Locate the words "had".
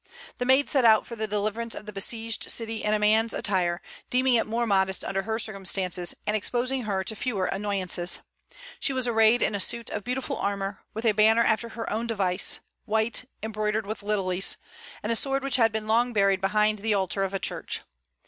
15.57-15.71